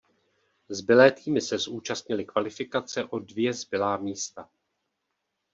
Zbylé 0.69 1.11
týmy 1.11 1.41
se 1.41 1.57
zúčastnily 1.57 2.25
kvalifikace 2.25 3.05
o 3.05 3.19
dvě 3.19 3.53
zbylá 3.53 3.97
místa. 3.97 4.49